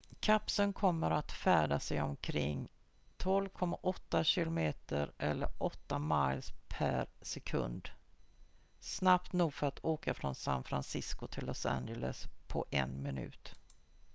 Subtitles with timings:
[0.19, 2.67] kapseln kommer att färdas i omkring
[3.17, 4.73] 12,8 km
[5.17, 7.89] eller 8 miles per sekund
[8.79, 13.55] snabbt nog för att åka från san francisco till los angeles på en minut